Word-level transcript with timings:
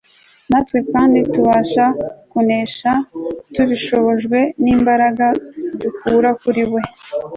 Natwe 0.49 0.79
kandi 0.91 1.19
tubasha 1.33 1.85
kunesha 2.31 2.91
tubishobojwe 3.53 4.39
nimbaraga 4.63 5.27
dukura 5.81 6.29
kuri 6.41 6.63
We 6.71 6.81